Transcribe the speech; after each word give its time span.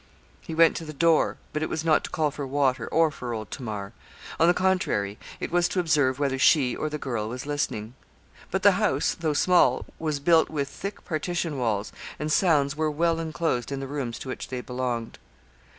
He 0.41 0.55
went 0.55 0.75
to 0.77 0.83
the 0.83 0.93
door, 0.93 1.37
but 1.53 1.61
it 1.61 1.69
was 1.69 1.85
not 1.85 2.03
to 2.05 2.09
call 2.09 2.31
for 2.31 2.47
water, 2.47 2.87
or 2.87 3.11
for 3.11 3.33
old 3.35 3.51
Tamar. 3.51 3.93
On 4.39 4.47
the 4.47 4.53
contrary, 4.55 5.19
it 5.39 5.51
was 5.51 5.67
to 5.69 5.79
observe 5.79 6.17
whether 6.17 6.39
she 6.39 6.75
or 6.75 6.89
the 6.89 6.97
girl 6.97 7.29
was 7.29 7.45
listening. 7.45 7.93
But 8.49 8.63
the 8.63 8.71
house, 8.81 9.13
though 9.19 9.33
small, 9.33 9.85
was 9.99 10.19
built 10.19 10.49
with 10.49 10.69
thick 10.69 11.05
partition 11.05 11.59
walls, 11.59 11.91
and 12.17 12.31
sounds 12.31 12.75
were 12.75 12.89
well 12.89 13.19
enclosed 13.19 13.71
in 13.71 13.79
the 13.79 13.85
rooms 13.85 14.17
to 14.17 14.29
which 14.29 14.47
they 14.47 14.61
belonged. 14.61 15.19